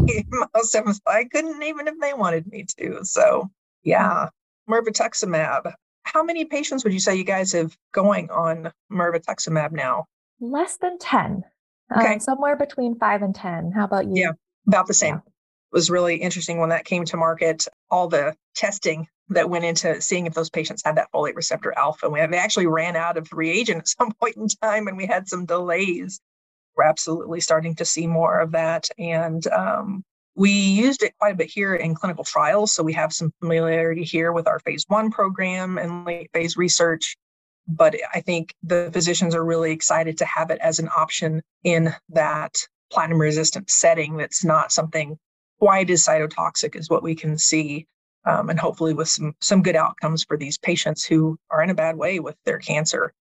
Most 0.54 0.76
of 0.76 0.86
them, 0.86 0.96
I 1.08 1.26
couldn't 1.26 1.62
even 1.64 1.88
if 1.88 1.96
they 2.00 2.14
wanted 2.14 2.48
me 2.48 2.66
to. 2.78 3.00
So 3.04 3.50
yeah, 3.84 4.30
mirvetuximab 4.70 5.74
how 6.04 6.24
many 6.24 6.46
patients 6.46 6.84
would 6.84 6.94
you 6.94 7.00
say 7.00 7.16
you 7.16 7.24
guys 7.24 7.54
have 7.54 7.76
going 7.92 8.30
on 8.30 8.72
mirvetuximab 8.92 9.72
now? 9.72 10.06
Less 10.40 10.78
than 10.78 11.00
10. 11.00 11.44
Okay. 11.98 12.14
Um, 12.14 12.20
somewhere 12.20 12.56
between 12.56 12.98
five 13.00 13.22
and 13.22 13.34
10. 13.34 13.72
How 13.72 13.86
about 13.86 14.06
you? 14.06 14.14
Yeah, 14.16 14.32
about 14.68 14.88
the 14.88 14.94
same. 14.94 15.16
Yeah. 15.16 15.22
It 15.22 15.76
was 15.76 15.90
really 15.90 16.18
interesting 16.18 16.60
when 16.60 16.70
that 16.70 16.86
came 16.86 17.06
to 17.06 17.18
market, 17.18 17.68
all 17.90 18.08
the 18.08 18.36
testing 18.54 19.08
that 19.30 19.50
went 19.50 19.66
into 19.66 20.00
seeing 20.02 20.28
if 20.28 20.34
those 20.34 20.50
patients 20.50 20.84
had 20.86 20.98
that 20.98 21.08
folate 21.12 21.36
receptor 21.36 21.74
alpha. 21.76 22.10
We 22.10 22.24
they 22.28 22.38
actually 22.38 22.68
ran 22.68 22.96
out 22.96 23.18
of 23.18 23.32
reagent 23.34 23.80
at 23.80 23.88
some 24.00 24.12
point 24.12 24.36
in 24.38 24.48
time 24.48 24.88
and 24.88 24.98
we 24.98 25.06
had 25.08 25.28
some 25.28 25.46
delays. 25.46 26.20
We're 26.76 26.86
absolutely 26.86 27.42
starting 27.42 27.76
to 27.76 27.86
see 27.86 28.08
more 28.08 28.40
of 28.40 28.52
that. 28.52 28.90
And 28.98 29.46
um, 29.48 30.04
we 30.36 30.52
used 30.52 31.04
it 31.04 31.14
quite 31.20 31.34
a 31.34 31.38
bit 31.38 31.52
here 31.52 31.76
in 31.76 31.96
clinical 31.96 32.24
trials, 32.24 32.74
so 32.74 32.84
we 32.84 32.94
have 32.94 33.14
some 33.14 33.32
familiarity 33.40 34.04
here 34.04 34.32
with 34.32 34.48
our 34.48 34.60
phase 34.60 34.86
one 34.88 35.12
program 35.12 35.78
and 35.78 36.06
late 36.06 36.30
phase 36.34 36.58
research. 36.58 37.16
But 37.68 37.96
I 38.14 38.22
think 38.22 38.54
the 38.64 38.90
physicians 38.92 39.36
are 39.36 39.46
really 39.46 39.72
excited 39.72 40.18
to 40.18 40.26
have 40.26 40.50
it 40.50 40.60
as 40.60 40.80
an 40.80 40.90
option 40.96 41.42
in 41.64 41.94
that 42.10 42.56
platinum 42.92 43.22
resistant 43.22 43.70
setting 43.70 44.18
that's 44.18 44.44
not 44.44 44.72
something 44.72 45.18
quite 45.60 45.90
as 45.90 46.04
cytotoxic 46.04 46.76
as 46.76 46.90
what 46.90 47.04
we 47.04 47.16
can 47.16 47.38
see. 47.38 47.88
Um, 48.26 48.50
and 48.50 48.60
hopefully 48.60 48.94
with 48.94 49.10
some 49.10 49.36
some 49.42 49.62
good 49.62 49.76
outcomes 49.76 50.24
for 50.24 50.38
these 50.38 50.58
patients 50.58 51.04
who 51.04 51.38
are 51.52 51.62
in 51.62 51.70
a 51.70 51.76
bad 51.76 51.98
way 51.98 52.20
with 52.22 52.38
their 52.46 52.58
cancer. 52.58 53.14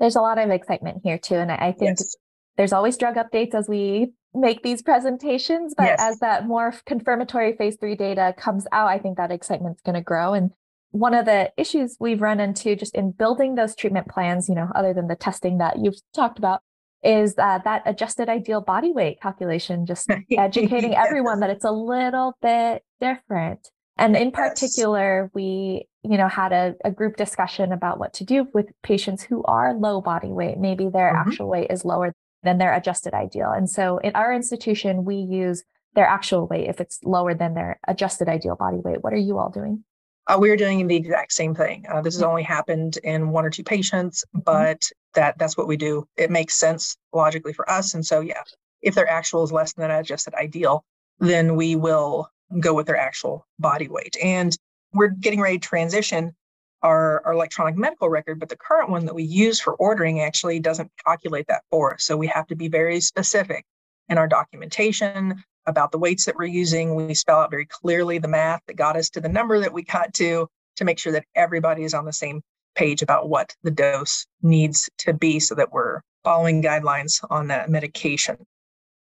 There's 0.00 0.16
a 0.16 0.20
lot 0.20 0.38
of 0.38 0.50
excitement 0.50 1.00
here 1.04 1.16
too, 1.18 1.36
and 1.36 1.50
I 1.50 1.72
think 1.72 1.98
yes. 2.00 2.16
There's 2.58 2.72
always 2.72 2.98
drug 2.98 3.14
updates 3.14 3.54
as 3.54 3.68
we 3.68 4.12
make 4.34 4.62
these 4.62 4.82
presentations, 4.82 5.74
but 5.76 5.84
yes. 5.84 5.98
as 6.00 6.18
that 6.18 6.46
more 6.46 6.74
confirmatory 6.84 7.56
phase 7.56 7.76
three 7.80 7.94
data 7.94 8.34
comes 8.36 8.66
out, 8.72 8.88
I 8.88 8.98
think 8.98 9.16
that 9.16 9.30
excitement's 9.30 9.80
going 9.80 9.94
to 9.94 10.02
grow. 10.02 10.34
And 10.34 10.50
one 10.90 11.14
of 11.14 11.24
the 11.24 11.52
issues 11.56 11.96
we've 12.00 12.20
run 12.20 12.40
into 12.40 12.74
just 12.74 12.94
in 12.94 13.12
building 13.12 13.54
those 13.54 13.74
treatment 13.74 14.08
plans, 14.08 14.48
you 14.48 14.54
know, 14.54 14.68
other 14.74 14.92
than 14.92 15.06
the 15.06 15.16
testing 15.16 15.58
that 15.58 15.78
you've 15.80 16.00
talked 16.12 16.38
about, 16.38 16.60
is 17.04 17.36
that 17.36 17.62
that 17.62 17.82
adjusted 17.86 18.28
ideal 18.28 18.60
body 18.60 18.90
weight 18.90 19.20
calculation, 19.20 19.86
just 19.86 20.10
educating 20.36 20.92
yes. 20.92 21.06
everyone 21.06 21.40
that 21.40 21.50
it's 21.50 21.64
a 21.64 21.70
little 21.70 22.36
bit 22.42 22.82
different. 23.00 23.68
And 23.96 24.16
in 24.16 24.30
particular, 24.30 25.30
we, 25.32 25.86
you 26.02 26.18
know, 26.18 26.28
had 26.28 26.52
a, 26.52 26.74
a, 26.84 26.90
group 26.90 27.16
discussion 27.16 27.72
about 27.72 27.98
what 27.98 28.12
to 28.14 28.24
do 28.24 28.46
with 28.54 28.66
patients 28.84 29.24
who 29.24 29.42
are 29.42 29.74
low 29.74 30.00
body 30.00 30.28
weight. 30.28 30.56
Maybe 30.56 30.88
their 30.88 31.12
mm-hmm. 31.12 31.28
actual 31.28 31.48
weight 31.48 31.70
is 31.70 31.84
lower 31.84 32.14
than 32.42 32.58
their 32.58 32.74
adjusted 32.74 33.14
ideal. 33.14 33.50
And 33.50 33.68
so 33.68 33.98
in 33.98 34.12
our 34.14 34.32
institution, 34.32 35.04
we 35.04 35.16
use 35.16 35.62
their 35.94 36.06
actual 36.06 36.46
weight 36.46 36.68
if 36.68 36.80
it's 36.80 37.00
lower 37.04 37.34
than 37.34 37.54
their 37.54 37.80
adjusted 37.88 38.28
ideal 38.28 38.56
body 38.56 38.78
weight. 38.78 39.02
What 39.02 39.12
are 39.12 39.16
you 39.16 39.38
all 39.38 39.50
doing? 39.50 39.84
Uh, 40.26 40.36
we're 40.38 40.56
doing 40.56 40.86
the 40.86 40.96
exact 40.96 41.32
same 41.32 41.54
thing. 41.54 41.86
Uh, 41.90 42.02
this 42.02 42.14
has 42.14 42.22
only 42.22 42.42
happened 42.42 42.98
in 43.02 43.30
one 43.30 43.46
or 43.46 43.50
two 43.50 43.64
patients, 43.64 44.24
mm-hmm. 44.28 44.42
but 44.44 44.80
mm-hmm. 44.80 45.20
that 45.20 45.38
that's 45.38 45.56
what 45.56 45.66
we 45.66 45.76
do. 45.76 46.06
It 46.16 46.30
makes 46.30 46.54
sense 46.54 46.96
logically 47.12 47.54
for 47.54 47.68
us. 47.70 47.94
And 47.94 48.04
so, 48.04 48.20
yeah, 48.20 48.42
if 48.82 48.94
their 48.94 49.10
actual 49.10 49.42
is 49.42 49.52
less 49.52 49.72
than 49.72 49.90
adjusted 49.90 50.34
ideal, 50.34 50.84
then 51.18 51.56
we 51.56 51.76
will 51.76 52.28
go 52.60 52.74
with 52.74 52.86
their 52.86 52.96
actual 52.96 53.46
body 53.58 53.88
weight. 53.88 54.16
And 54.22 54.56
we're 54.92 55.08
getting 55.08 55.40
ready 55.40 55.58
to 55.58 55.68
transition 55.68 56.34
our, 56.82 57.24
our 57.24 57.32
electronic 57.32 57.76
medical 57.76 58.08
record, 58.08 58.38
but 58.38 58.48
the 58.48 58.56
current 58.56 58.90
one 58.90 59.06
that 59.06 59.14
we 59.14 59.24
use 59.24 59.60
for 59.60 59.74
ordering 59.74 60.20
actually 60.20 60.60
doesn't 60.60 60.90
calculate 61.04 61.46
that 61.48 61.62
for 61.70 61.94
us. 61.94 62.04
So 62.04 62.16
we 62.16 62.26
have 62.28 62.46
to 62.48 62.56
be 62.56 62.68
very 62.68 63.00
specific 63.00 63.64
in 64.08 64.18
our 64.18 64.28
documentation 64.28 65.42
about 65.66 65.92
the 65.92 65.98
weights 65.98 66.24
that 66.24 66.36
we're 66.36 66.46
using. 66.46 66.94
We 66.94 67.14
spell 67.14 67.40
out 67.40 67.50
very 67.50 67.66
clearly 67.66 68.18
the 68.18 68.28
math 68.28 68.62
that 68.66 68.76
got 68.76 68.96
us 68.96 69.10
to 69.10 69.20
the 69.20 69.28
number 69.28 69.60
that 69.60 69.72
we 69.72 69.82
got 69.82 70.14
to 70.14 70.48
to 70.76 70.84
make 70.84 70.98
sure 70.98 71.12
that 71.12 71.26
everybody 71.34 71.84
is 71.84 71.94
on 71.94 72.04
the 72.04 72.12
same 72.12 72.40
page 72.74 73.02
about 73.02 73.28
what 73.28 73.54
the 73.62 73.70
dose 73.70 74.26
needs 74.42 74.88
to 74.98 75.12
be 75.12 75.40
so 75.40 75.54
that 75.54 75.72
we're 75.72 76.00
following 76.24 76.62
guidelines 76.62 77.24
on 77.30 77.48
that 77.48 77.68
medication. 77.68 78.36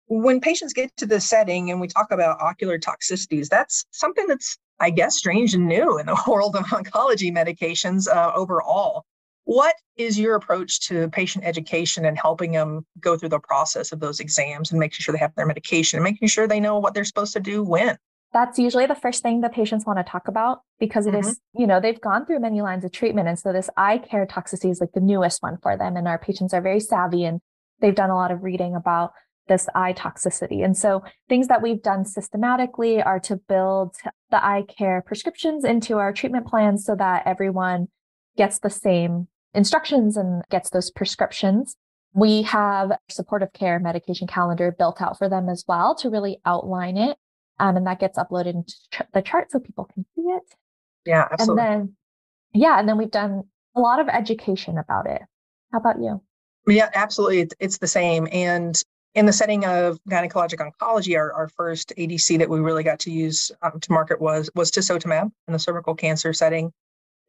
When 0.07 0.39
patients 0.39 0.73
get 0.73 0.95
to 0.97 1.05
the 1.05 1.19
setting 1.19 1.71
and 1.71 1.81
we 1.81 1.87
talk 1.87 2.11
about 2.11 2.39
ocular 2.39 2.79
toxicities, 2.79 3.49
that's 3.49 3.85
something 3.91 4.27
that's 4.27 4.57
I 4.79 4.89
guess, 4.89 5.17
strange 5.17 5.53
and 5.53 5.67
new 5.67 5.97
in 5.97 6.05
the 6.05 6.21
world 6.27 6.55
of 6.55 6.65
oncology 6.65 7.31
medications 7.33 8.07
uh, 8.07 8.31
overall. 8.35 9.05
What 9.45 9.75
is 9.95 10.19
your 10.19 10.35
approach 10.35 10.81
to 10.87 11.07
patient 11.09 11.45
education 11.45 12.03
and 12.05 12.17
helping 12.17 12.51
them 12.51 12.85
go 12.99 13.15
through 13.15 13.29
the 13.29 13.39
process 13.39 13.91
of 13.91 13.99
those 13.99 14.19
exams 14.19 14.71
and 14.71 14.79
making 14.79 14.97
sure 14.99 15.13
they 15.13 15.19
have 15.19 15.35
their 15.35 15.45
medication 15.45 15.97
and 15.97 16.03
making 16.03 16.27
sure 16.29 16.47
they 16.47 16.59
know 16.59 16.79
what 16.79 16.93
they're 16.93 17.05
supposed 17.05 17.33
to 17.33 17.39
do 17.39 17.63
when? 17.63 17.97
That's 18.33 18.59
usually 18.59 18.85
the 18.87 18.95
first 18.95 19.21
thing 19.23 19.41
the 19.41 19.49
patients 19.49 19.85
want 19.85 19.99
to 19.99 20.03
talk 20.03 20.27
about 20.27 20.59
because 20.79 21.05
it 21.05 21.13
mm-hmm. 21.13 21.29
is, 21.29 21.39
you 21.55 21.67
know, 21.67 21.79
they've 21.79 22.01
gone 22.01 22.25
through 22.25 22.39
many 22.39 22.61
lines 22.61 22.83
of 22.83 22.91
treatment. 22.91 23.27
And 23.29 23.39
so 23.39 23.53
this 23.53 23.69
eye 23.77 23.99
care 23.99 24.25
toxicity 24.25 24.71
is 24.71 24.81
like 24.81 24.91
the 24.93 24.99
newest 24.99 25.41
one 25.41 25.57
for 25.61 25.77
them. 25.77 25.95
And 25.95 26.07
our 26.07 26.17
patients 26.17 26.53
are 26.53 26.59
very 26.59 26.79
savvy 26.79 27.23
and 27.23 27.39
they've 27.79 27.95
done 27.95 28.09
a 28.09 28.15
lot 28.15 28.31
of 28.31 28.43
reading 28.43 28.75
about 28.75 29.13
this 29.47 29.67
eye 29.75 29.93
toxicity. 29.93 30.63
And 30.63 30.75
so 30.75 31.03
things 31.29 31.47
that 31.47 31.61
we've 31.61 31.81
done 31.81 32.05
systematically 32.05 33.01
are 33.01 33.19
to 33.21 33.35
build 33.35 33.95
the 34.31 34.43
eye 34.43 34.63
care 34.67 35.03
prescriptions 35.05 35.63
into 35.63 35.97
our 35.97 36.11
treatment 36.11 36.47
plans 36.47 36.85
so 36.85 36.95
that 36.95 37.23
everyone 37.25 37.87
gets 38.37 38.59
the 38.59 38.69
same 38.69 39.27
instructions 39.53 40.17
and 40.17 40.43
gets 40.49 40.69
those 40.69 40.91
prescriptions. 40.91 41.77
We 42.13 42.43
have 42.43 42.91
supportive 43.09 43.53
care 43.53 43.79
medication 43.79 44.27
calendar 44.27 44.75
built 44.77 45.01
out 45.01 45.17
for 45.17 45.29
them 45.29 45.49
as 45.49 45.63
well 45.67 45.95
to 45.95 46.09
really 46.09 46.39
outline 46.45 46.97
it. 46.97 47.17
Um, 47.59 47.77
and 47.77 47.87
that 47.87 47.99
gets 47.99 48.17
uploaded 48.17 48.55
into 48.55 48.75
the 49.13 49.21
chart 49.21 49.51
so 49.51 49.59
people 49.59 49.85
can 49.93 50.05
see 50.15 50.23
it. 50.23 50.43
Yeah, 51.05 51.27
absolutely. 51.31 51.63
And 51.63 51.81
then, 51.81 51.95
yeah, 52.53 52.79
and 52.79 52.89
then 52.89 52.97
we've 52.97 53.11
done 53.11 53.43
a 53.75 53.79
lot 53.79 53.99
of 53.99 54.09
education 54.09 54.77
about 54.77 55.07
it. 55.07 55.21
How 55.71 55.79
about 55.79 56.01
you? 56.01 56.21
Yeah, 56.67 56.89
absolutely. 56.93 57.41
It's, 57.41 57.55
it's 57.59 57.77
the 57.77 57.87
same. 57.87 58.27
And 58.31 58.81
in 59.15 59.25
the 59.25 59.33
setting 59.33 59.65
of 59.65 59.97
gynecologic 60.09 60.59
oncology, 60.59 61.17
our, 61.17 61.31
our 61.33 61.47
first 61.47 61.93
ADC 61.97 62.37
that 62.37 62.49
we 62.49 62.59
really 62.59 62.83
got 62.83 62.99
to 62.99 63.11
use 63.11 63.51
um, 63.61 63.79
to 63.79 63.91
market 63.91 64.19
was 64.19 64.49
was 64.55 64.71
tisotumab 64.71 65.31
in 65.47 65.53
the 65.53 65.59
cervical 65.59 65.95
cancer 65.95 66.33
setting. 66.33 66.71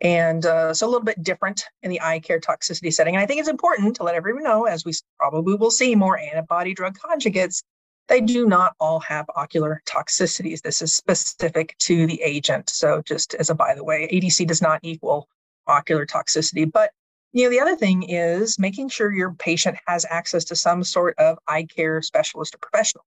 And 0.03 0.45
uh, 0.45 0.75
so 0.75 0.87
a 0.87 0.91
little 0.91 1.05
bit 1.05 1.23
different 1.23 1.65
in 1.83 1.91
the 1.91 2.01
eye 2.03 2.19
care 2.19 2.39
toxicity 2.39 2.93
setting. 2.93 3.15
And 3.15 3.23
I 3.23 3.27
think 3.27 3.41
it's 3.41 3.49
important 3.49 3.97
to 3.97 4.03
let 4.03 4.15
everyone 4.15 4.43
know, 4.43 4.65
as 4.65 4.85
we 4.85 4.93
probably 5.19 5.55
will 5.55 5.71
see 5.71 5.95
more 5.95 6.19
antibody 6.19 6.75
drug 6.75 6.99
conjugates, 6.99 7.63
they 8.09 8.21
do 8.21 8.47
not 8.47 8.75
all 8.79 9.01
have 9.01 9.25
ocular 9.35 9.83
toxicities. 9.89 10.61
This 10.61 10.83
is 10.83 10.95
specific 10.95 11.77
to 11.81 12.07
the 12.07 12.21
agent. 12.21 12.69
So 12.69 13.01
just 13.07 13.35
as 13.35 13.49
a 13.49 13.55
by 13.55 13.75
the 13.75 13.85
way, 13.85 14.09
ADC 14.13 14.47
does 14.47 14.61
not 14.61 14.81
equal 14.83 15.29
ocular 15.67 16.05
toxicity. 16.05 16.71
But 16.71 16.91
you 17.33 17.45
know, 17.45 17.51
the 17.51 17.61
other 17.61 17.77
thing 17.77 18.05
is 18.05 18.59
making 18.59 18.89
sure 18.89 19.13
your 19.13 19.35
patient 19.35 19.77
has 19.87 20.07
access 20.09 20.45
to 20.45 20.57
some 20.57 20.85
sort 20.85 21.15
of 21.19 21.39
eye 21.47 21.65
care 21.65 22.01
specialist 22.03 22.55
or 22.55 22.59
professional, 22.59 23.05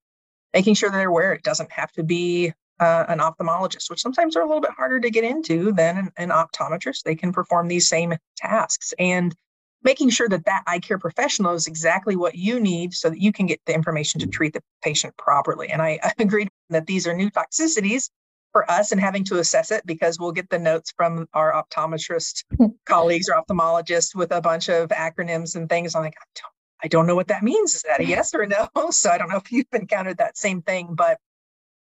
making 0.54 0.76
sure 0.76 0.90
that 0.90 0.98
they're 0.98 1.10
aware 1.10 1.34
it 1.34 1.44
doesn't 1.44 1.72
have 1.72 1.92
to 1.94 2.04
be 2.04 2.54
uh, 2.80 3.06
an 3.08 3.20
ophthalmologist, 3.20 3.90
which 3.90 4.02
sometimes 4.02 4.36
are 4.36 4.42
a 4.42 4.48
little 4.48 4.62
bit 4.62 4.72
harder 4.72 5.00
to 5.00 5.10
get 5.10 5.24
into 5.24 5.72
than 5.74 5.98
an, 5.98 6.12
an 6.18 6.30
optometrist. 6.30 7.04
They 7.04 7.16
can 7.16 7.34
perform 7.34 7.68
these 7.68 7.90
same 7.90 8.14
tasks 8.38 8.94
and 9.00 9.36
making 9.84 10.10
sure 10.10 10.30
that 10.30 10.46
that 10.46 10.64
eye 10.68 10.80
care 10.80 11.00
professional 11.00 11.54
is 11.54 11.68
exactly 11.68 12.16
what 12.16 12.36
you 12.36 12.60
need 12.60 12.94
so 12.94 13.10
that 13.10 13.22
you 13.22 13.32
can 13.32 13.46
get 13.46 13.60
the 13.66 13.74
information 13.74 14.20
to 14.20 14.28
treat 14.28 14.54
the 14.54 14.62
patient 14.84 15.16
properly. 15.18 15.70
And 15.70 15.82
I, 15.82 16.00
I 16.04 16.14
agree 16.20 16.48
that 16.70 16.86
these 16.86 17.08
are 17.08 17.14
new 17.14 17.30
toxicities 17.30 18.10
for 18.52 18.70
us 18.70 18.92
and 18.92 19.00
having 19.00 19.24
to 19.26 19.40
assess 19.40 19.72
it 19.72 19.86
because 19.86 20.20
we'll 20.20 20.32
get 20.32 20.50
the 20.50 20.60
notes 20.60 20.92
from 20.96 21.28
our 21.34 21.54
optometrist 21.54 22.44
hmm. 22.58 22.68
colleagues 22.86 23.30
or 23.30 23.42
ophthalmologists 23.42 24.16
with 24.16 24.32
a 24.32 24.42
bunch 24.42 24.70
of 24.70 24.90
acronyms 24.90 25.56
and 25.56 25.70
things. 25.70 25.96
I'm 25.96 26.04
like, 26.04 26.18
I 26.20 26.26
don't, 26.36 26.54
I 26.84 26.88
don't 26.88 27.08
know 27.08 27.16
what 27.16 27.28
that 27.28 27.44
means. 27.44 27.76
Is 27.76 27.84
that 27.84 28.00
a 28.00 28.06
yes 28.06 28.34
or 28.34 28.42
a 28.42 28.48
no? 28.48 28.68
So 28.92 29.10
I 29.10 29.18
don't 29.18 29.30
know 29.30 29.38
if 29.38 29.52
you've 29.52 29.68
encountered 29.74 30.18
that 30.18 30.38
same 30.38 30.62
thing, 30.62 30.90
but 30.92 31.20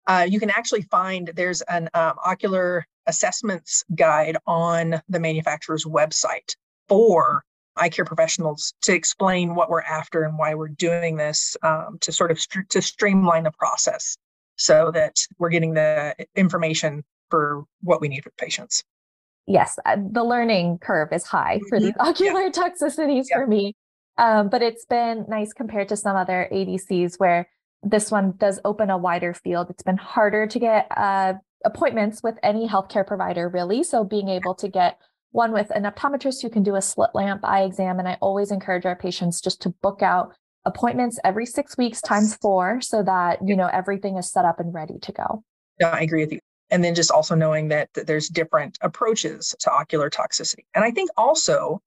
uh, 0.08 0.26
you 0.30 0.40
can 0.40 0.50
actually 0.50 0.82
find 0.84 1.32
there's 1.36 1.62
an 1.62 1.90
um, 1.94 2.14
ocular 2.24 2.86
assessments 3.06 3.84
guide 3.96 4.38
on 4.48 5.02
the 5.10 5.20
manufacturer's 5.20 5.86
website 5.86 6.56
for 6.88 7.44
eye 7.76 7.90
care 7.90 8.06
professionals 8.06 8.74
to 8.82 8.94
explain 8.94 9.56
what 9.56 9.70
we're 9.70 9.82
after 9.82 10.24
and 10.24 10.38
why 10.38 10.54
we're 10.54 10.68
doing 10.68 11.16
this 11.16 11.56
um, 11.64 11.98
to 12.02 12.12
sort 12.12 12.32
of 12.32 12.40
st- 12.40 12.70
to 12.70 12.82
streamline 12.82 13.44
the 13.44 13.52
process 13.52 14.18
so 14.60 14.92
that 14.94 15.16
we're 15.40 15.50
getting 15.50 15.74
the 15.74 16.16
information 16.36 17.04
for 17.30 17.64
what 17.82 18.02
we 18.02 18.08
need 18.08 18.24
for 18.24 18.32
patients. 18.38 18.84
Yes, 19.48 19.80
uh, 19.86 19.98
the 20.12 20.24
learning 20.24 20.78
curve 20.80 21.12
is 21.12 21.24
high 21.24 21.60
for 21.70 21.80
these 21.80 21.94
mm-hmm. 21.94 22.02
ocular 22.08 22.44
yeah. 22.44 22.50
toxicities 22.50 23.26
yeah. 23.30 23.38
for 23.38 23.48
me. 23.48 23.74
Um, 24.18 24.50
but 24.50 24.62
it's 24.62 24.86
been 24.86 25.26
nice 25.30 25.54
compared 25.54 25.88
to 25.90 25.96
some 25.96 26.16
other 26.16 26.48
ADCs 26.52 27.16
where 27.20 27.50
this 27.82 28.12
one 28.12 28.34
does 28.38 28.60
open 28.66 28.90
a 28.90 28.98
wider 28.98 29.34
field. 29.34 29.70
It's 29.70 29.82
been 29.82 29.98
harder 29.98 30.46
to 30.46 30.60
get 30.60 30.88
uh, 30.96 31.36
appointments 31.64 32.22
with 32.22 32.36
any 32.44 32.68
healthcare 32.68 33.08
provider, 33.08 33.48
really. 33.48 33.82
So 33.84 34.04
being 34.04 34.28
able 34.28 34.54
to 34.56 34.68
get 34.68 35.00
one 35.32 35.54
with 35.54 35.72
an 35.72 35.84
optometrist 35.84 36.42
who 36.42 36.50
can 36.50 36.64
do 36.64 36.76
a 36.76 36.82
slit 36.82 37.12
lamp 37.14 37.46
eye 37.46 37.64
exam. 37.64 37.98
And 37.98 38.08
I 38.08 38.18
always 38.20 38.52
encourage 38.52 38.86
our 38.86 38.96
patients 38.96 39.40
just 39.40 39.62
to 39.62 39.70
book 39.70 40.02
out 40.02 40.34
appointments 40.70 41.20
every 41.24 41.46
six 41.46 41.78
weeks 41.78 42.02
times 42.02 42.36
four 42.36 42.82
so 42.82 43.04
that, 43.04 43.40
you 43.46 43.56
know, 43.56 43.68
everything 43.68 44.18
is 44.18 44.32
set 44.32 44.46
up 44.46 44.60
and 44.60 44.74
ready 44.74 45.00
to 45.00 45.12
go. 45.12 45.44
Yeah, 45.80 45.90
I 45.90 46.02
agree 46.02 46.24
with 46.24 46.32
you. 46.32 46.40
And 46.72 46.84
then 46.84 46.96
just 46.96 47.12
also 47.12 47.36
knowing 47.36 47.70
that, 47.70 47.90
that 47.96 48.08
there's 48.08 48.30
different 48.30 48.78
approaches 48.82 49.56
to 49.60 49.72
ocular 49.72 50.10
toxicity. 50.10 50.66
And 50.76 50.84
I 50.84 50.92
think 50.92 51.10
also 51.18 51.82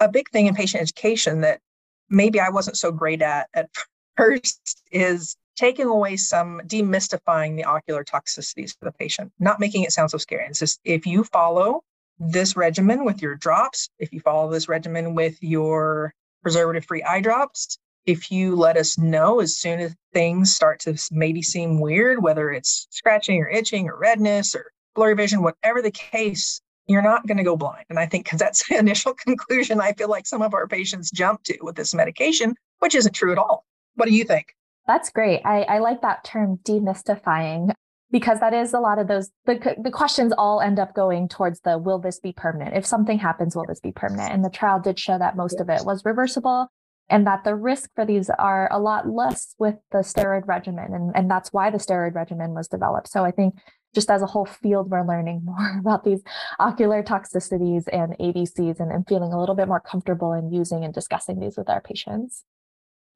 a 0.00 0.08
big 0.08 0.28
thing 0.30 0.46
in 0.46 0.54
patient 0.54 0.80
education 0.80 1.40
that 1.40 1.60
maybe 2.08 2.40
I 2.40 2.50
wasn't 2.50 2.76
so 2.76 2.92
great 2.92 3.22
at 3.22 3.48
at 3.54 3.68
first 4.16 4.82
is 4.90 5.36
taking 5.56 5.86
away 5.86 6.16
some 6.16 6.60
demystifying 6.66 7.56
the 7.56 7.64
ocular 7.64 8.04
toxicities 8.04 8.76
for 8.78 8.84
the 8.84 8.92
patient, 8.92 9.32
not 9.40 9.58
making 9.58 9.82
it 9.82 9.92
sound 9.92 10.10
so 10.10 10.18
scary. 10.18 10.46
It's 10.46 10.60
just 10.60 10.80
if 10.84 11.04
you 11.04 11.24
follow 11.24 11.82
this 12.18 12.56
regimen 12.56 13.04
with 13.04 13.22
your 13.22 13.34
drops, 13.34 13.88
if 13.98 14.12
you 14.12 14.20
follow 14.20 14.50
this 14.50 14.68
regimen 14.68 15.14
with 15.14 15.36
your 15.42 16.14
preservative 16.42 16.84
free 16.84 17.02
eye 17.02 17.20
drops, 17.20 17.78
if 18.08 18.30
you 18.30 18.56
let 18.56 18.78
us 18.78 18.96
know 18.96 19.38
as 19.38 19.58
soon 19.58 19.80
as 19.80 19.94
things 20.14 20.54
start 20.54 20.80
to 20.80 20.98
maybe 21.10 21.42
seem 21.42 21.78
weird, 21.78 22.22
whether 22.22 22.50
it's 22.50 22.86
scratching 22.88 23.38
or 23.38 23.48
itching 23.50 23.86
or 23.86 23.98
redness 23.98 24.54
or 24.54 24.72
blurry 24.94 25.14
vision, 25.14 25.42
whatever 25.42 25.82
the 25.82 25.90
case, 25.90 26.58
you're 26.86 27.02
not 27.02 27.26
going 27.26 27.36
to 27.36 27.44
go 27.44 27.54
blind. 27.54 27.84
And 27.90 27.98
I 27.98 28.06
think 28.06 28.24
because 28.24 28.38
that's 28.38 28.66
the 28.68 28.78
initial 28.78 29.12
conclusion 29.12 29.78
I 29.78 29.92
feel 29.92 30.08
like 30.08 30.26
some 30.26 30.40
of 30.40 30.54
our 30.54 30.66
patients 30.66 31.10
jump 31.10 31.42
to 31.44 31.58
with 31.60 31.76
this 31.76 31.92
medication, 31.92 32.54
which 32.78 32.94
isn't 32.94 33.12
true 33.12 33.30
at 33.30 33.36
all. 33.36 33.66
What 33.96 34.08
do 34.08 34.14
you 34.14 34.24
think? 34.24 34.54
That's 34.86 35.10
great. 35.10 35.42
I, 35.44 35.64
I 35.64 35.78
like 35.80 36.00
that 36.00 36.24
term 36.24 36.60
demystifying 36.64 37.74
because 38.10 38.40
that 38.40 38.54
is 38.54 38.72
a 38.72 38.80
lot 38.80 38.98
of 38.98 39.06
those 39.06 39.30
the, 39.44 39.76
the 39.82 39.90
questions 39.90 40.32
all 40.38 40.62
end 40.62 40.78
up 40.78 40.94
going 40.94 41.28
towards 41.28 41.60
the 41.60 41.76
will 41.76 41.98
this 41.98 42.18
be 42.18 42.32
permanent 42.32 42.74
if 42.74 42.86
something 42.86 43.18
happens 43.18 43.54
will 43.54 43.66
this 43.66 43.80
be 43.80 43.92
permanent 43.92 44.32
and 44.32 44.42
the 44.42 44.48
trial 44.48 44.80
did 44.80 44.98
show 44.98 45.18
that 45.18 45.36
most 45.36 45.60
of 45.60 45.68
it 45.68 45.84
was 45.84 46.02
reversible 46.06 46.70
and 47.10 47.26
that 47.26 47.44
the 47.44 47.54
risk 47.54 47.90
for 47.94 48.04
these 48.04 48.30
are 48.30 48.68
a 48.72 48.78
lot 48.78 49.08
less 49.08 49.54
with 49.58 49.76
the 49.92 49.98
steroid 49.98 50.46
regimen 50.46 50.92
and, 50.92 51.12
and 51.14 51.30
that's 51.30 51.52
why 51.52 51.70
the 51.70 51.78
steroid 51.78 52.14
regimen 52.14 52.54
was 52.54 52.68
developed 52.68 53.08
so 53.08 53.24
i 53.24 53.30
think 53.30 53.54
just 53.94 54.10
as 54.10 54.22
a 54.22 54.26
whole 54.26 54.46
field 54.46 54.90
we're 54.90 55.06
learning 55.06 55.40
more 55.44 55.78
about 55.78 56.04
these 56.04 56.22
ocular 56.58 57.02
toxicities 57.02 57.84
and 57.92 58.16
adcs 58.18 58.80
and, 58.80 58.92
and 58.92 59.06
feeling 59.08 59.32
a 59.32 59.40
little 59.40 59.54
bit 59.54 59.68
more 59.68 59.80
comfortable 59.80 60.32
in 60.32 60.52
using 60.52 60.84
and 60.84 60.94
discussing 60.94 61.40
these 61.40 61.56
with 61.56 61.68
our 61.68 61.80
patients 61.80 62.44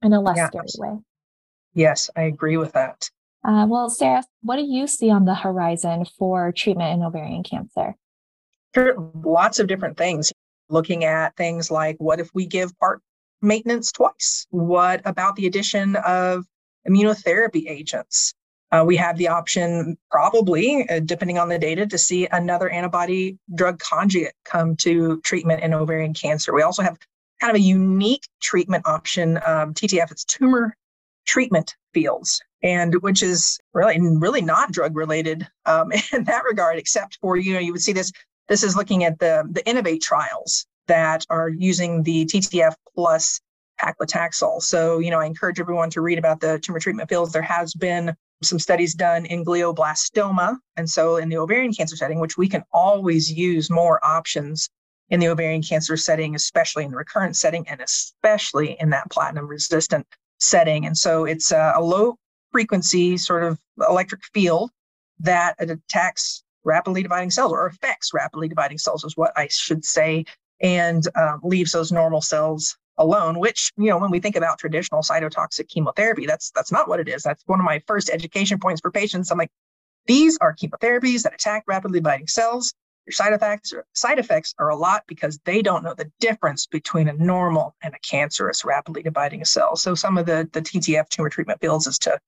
in 0.02 0.12
a 0.12 0.20
less 0.20 0.36
yeah, 0.36 0.46
scary 0.48 0.66
way 0.78 0.98
yes 1.74 2.10
i 2.16 2.22
agree 2.22 2.56
with 2.56 2.72
that 2.72 3.10
uh, 3.44 3.66
well, 3.68 3.90
Sarah, 3.90 4.22
what 4.42 4.54
do 4.54 4.62
you 4.62 4.86
see 4.86 5.10
on 5.10 5.24
the 5.24 5.34
horizon 5.34 6.04
for 6.16 6.52
treatment 6.52 6.94
in 6.94 7.04
ovarian 7.04 7.42
cancer? 7.42 7.96
Sure, 8.72 8.94
lots 9.24 9.58
of 9.58 9.66
different 9.66 9.96
things. 9.96 10.32
Looking 10.68 11.04
at 11.04 11.36
things 11.36 11.68
like 11.68 11.96
what 11.98 12.20
if 12.20 12.30
we 12.34 12.46
give 12.46 12.72
PARP 12.78 13.00
maintenance 13.42 13.92
twice? 13.92 14.46
What 14.50 15.02
about 15.04 15.36
the 15.36 15.46
addition 15.46 15.96
of 15.96 16.46
immunotherapy 16.88 17.68
agents? 17.68 18.34
Uh, 18.70 18.82
we 18.86 18.96
have 18.96 19.18
the 19.18 19.28
option, 19.28 19.98
probably, 20.10 20.88
uh, 20.88 21.00
depending 21.00 21.38
on 21.38 21.48
the 21.48 21.58
data, 21.58 21.86
to 21.86 21.98
see 21.98 22.26
another 22.32 22.70
antibody 22.70 23.36
drug 23.54 23.78
conjugate 23.78 24.32
come 24.44 24.76
to 24.76 25.20
treatment 25.20 25.62
in 25.62 25.74
ovarian 25.74 26.14
cancer. 26.14 26.54
We 26.54 26.62
also 26.62 26.82
have 26.82 26.96
kind 27.40 27.50
of 27.50 27.56
a 27.56 27.64
unique 27.64 28.26
treatment 28.40 28.86
option, 28.86 29.36
um, 29.44 29.74
TTF, 29.74 30.10
it's 30.10 30.24
tumor 30.24 30.74
treatment 31.26 31.76
fields 31.92 32.40
and 32.62 32.94
which 33.02 33.22
is 33.22 33.58
really 33.74 33.98
really 34.00 34.40
not 34.40 34.72
drug 34.72 34.96
related 34.96 35.46
um, 35.66 35.92
in 36.12 36.24
that 36.24 36.44
regard 36.44 36.78
except 36.78 37.18
for 37.20 37.36
you 37.36 37.52
know 37.52 37.60
you 37.60 37.72
would 37.72 37.82
see 37.82 37.92
this 37.92 38.12
this 38.48 38.62
is 38.62 38.76
looking 38.76 39.04
at 39.04 39.18
the 39.18 39.44
the 39.50 39.66
innovate 39.68 40.02
trials 40.02 40.66
that 40.86 41.24
are 41.30 41.48
using 41.48 42.02
the 42.02 42.24
ttf 42.26 42.74
plus 42.94 43.40
paclitaxel. 43.80 44.62
So 44.62 44.98
you 44.98 45.10
know 45.10 45.20
i 45.20 45.26
encourage 45.26 45.60
everyone 45.60 45.90
to 45.90 46.00
read 46.00 46.18
about 46.18 46.40
the 46.40 46.58
tumor 46.58 46.80
treatment 46.80 47.08
fields. 47.08 47.32
There 47.32 47.42
has 47.42 47.74
been 47.74 48.14
some 48.42 48.58
studies 48.58 48.94
done 48.94 49.24
in 49.26 49.44
glioblastoma 49.44 50.56
and 50.76 50.90
so 50.90 51.16
in 51.16 51.28
the 51.28 51.38
ovarian 51.38 51.72
cancer 51.72 51.94
setting 51.94 52.18
which 52.18 52.36
we 52.36 52.48
can 52.48 52.64
always 52.72 53.30
use 53.30 53.70
more 53.70 54.04
options 54.04 54.68
in 55.10 55.20
the 55.20 55.28
ovarian 55.28 55.62
cancer 55.62 55.96
setting 55.96 56.34
especially 56.34 56.84
in 56.84 56.90
the 56.90 56.96
recurrent 56.96 57.36
setting 57.36 57.66
and 57.68 57.80
especially 57.80 58.76
in 58.80 58.90
that 58.90 59.08
platinum 59.10 59.46
resistant 59.46 60.06
setting. 60.42 60.86
And 60.86 60.96
so 60.96 61.24
it's 61.24 61.52
a, 61.52 61.74
a 61.76 61.82
low 61.82 62.16
frequency 62.50 63.16
sort 63.16 63.44
of 63.44 63.58
electric 63.88 64.22
field 64.34 64.70
that 65.20 65.54
attacks 65.58 66.42
rapidly 66.64 67.02
dividing 67.02 67.30
cells 67.30 67.52
or 67.52 67.66
affects 67.66 68.10
rapidly 68.12 68.48
dividing 68.48 68.78
cells 68.78 69.04
is 69.04 69.16
what 69.16 69.32
I 69.36 69.48
should 69.50 69.84
say, 69.84 70.24
and 70.62 71.06
um, 71.16 71.40
leaves 71.42 71.72
those 71.72 71.92
normal 71.92 72.20
cells 72.20 72.76
alone. 72.98 73.38
Which 73.38 73.72
you 73.76 73.90
know, 73.90 73.98
when 73.98 74.10
we 74.10 74.20
think 74.20 74.36
about 74.36 74.58
traditional 74.58 75.02
cytotoxic 75.02 75.68
chemotherapy, 75.68 76.26
that's 76.26 76.50
that's 76.52 76.72
not 76.72 76.88
what 76.88 77.00
it 77.00 77.08
is. 77.08 77.22
That's 77.22 77.42
one 77.46 77.60
of 77.60 77.64
my 77.64 77.82
first 77.86 78.10
education 78.10 78.58
points 78.58 78.80
for 78.80 78.90
patients. 78.90 79.30
I'm 79.30 79.38
like, 79.38 79.50
these 80.06 80.38
are 80.40 80.54
chemotherapies 80.54 81.22
that 81.22 81.34
attack 81.34 81.64
rapidly 81.66 82.00
dividing 82.00 82.28
cells. 82.28 82.72
Your 83.06 83.12
side 83.12 83.32
effects 83.32 83.72
are, 83.72 83.84
side 83.94 84.20
effects 84.20 84.54
are 84.60 84.68
a 84.68 84.76
lot 84.76 85.02
because 85.08 85.38
they 85.44 85.60
don't 85.60 85.82
know 85.82 85.94
the 85.94 86.10
difference 86.20 86.66
between 86.66 87.08
a 87.08 87.12
normal 87.12 87.74
and 87.82 87.94
a 87.94 87.98
cancerous 87.98 88.64
rapidly 88.64 89.02
dividing 89.02 89.44
cell. 89.44 89.74
So 89.74 89.94
some 89.94 90.16
of 90.18 90.26
the 90.26 90.48
the 90.52 90.62
TTF 90.62 91.08
tumor 91.08 91.28
treatment 91.28 91.60
fields 91.60 91.86
is 91.86 91.98
to 92.00 92.18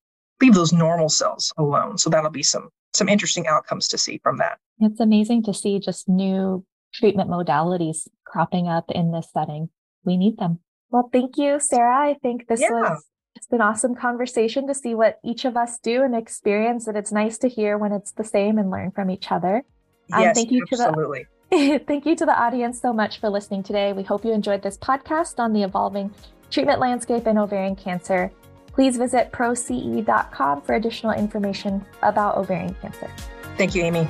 leave 0.40 0.54
those 0.54 0.72
normal 0.72 1.08
cells 1.08 1.52
alone. 1.56 1.98
So 1.98 2.10
that'll 2.10 2.30
be 2.30 2.42
some 2.42 2.70
some 2.92 3.08
interesting 3.08 3.46
outcomes 3.46 3.88
to 3.88 3.98
see 3.98 4.18
from 4.22 4.38
that. 4.38 4.58
It's 4.80 5.00
amazing 5.00 5.44
to 5.44 5.54
see 5.54 5.78
just 5.78 6.08
new 6.08 6.64
treatment 6.94 7.28
modalities 7.28 8.08
cropping 8.24 8.68
up 8.68 8.90
in 8.90 9.12
this 9.12 9.28
setting. 9.32 9.68
We 10.04 10.16
need 10.16 10.38
them. 10.38 10.60
Well, 10.90 11.10
thank 11.12 11.36
you, 11.36 11.58
Sarah. 11.60 12.10
I 12.10 12.14
think 12.22 12.46
this 12.46 12.60
yeah. 12.60 12.70
was 12.70 13.04
just 13.36 13.52
an 13.52 13.60
awesome 13.60 13.94
conversation 13.94 14.66
to 14.68 14.74
see 14.74 14.94
what 14.94 15.18
each 15.24 15.44
of 15.44 15.56
us 15.56 15.78
do 15.78 16.02
and 16.02 16.14
experience. 16.14 16.86
And 16.86 16.96
it's 16.96 17.12
nice 17.12 17.36
to 17.38 17.48
hear 17.48 17.76
when 17.76 17.92
it's 17.92 18.12
the 18.12 18.24
same 18.24 18.58
and 18.58 18.70
learn 18.70 18.92
from 18.92 19.10
each 19.10 19.32
other. 19.32 19.64
Um, 20.12 20.22
yes, 20.22 20.36
thank 20.36 20.50
you 20.50 20.64
absolutely. 20.70 21.26
To 21.50 21.58
the, 21.58 21.78
thank 21.86 22.06
you 22.06 22.14
to 22.16 22.24
the 22.24 22.38
audience 22.38 22.80
so 22.80 22.92
much 22.92 23.20
for 23.20 23.28
listening 23.28 23.62
today. 23.62 23.92
We 23.92 24.02
hope 24.02 24.24
you 24.24 24.32
enjoyed 24.32 24.62
this 24.62 24.78
podcast 24.78 25.38
on 25.38 25.52
the 25.52 25.62
evolving 25.62 26.14
treatment 26.50 26.80
landscape 26.80 27.26
in 27.26 27.38
ovarian 27.38 27.76
cancer. 27.76 28.30
Please 28.72 28.96
visit 28.96 29.32
proce.com 29.32 30.62
for 30.62 30.74
additional 30.74 31.12
information 31.12 31.84
about 32.02 32.36
ovarian 32.36 32.74
cancer. 32.80 33.10
Thank 33.56 33.74
you, 33.74 33.82
Amy. 33.82 34.08